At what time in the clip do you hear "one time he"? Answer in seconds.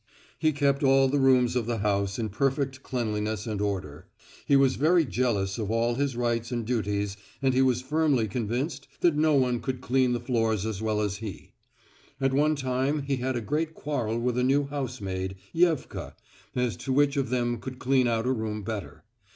12.33-13.17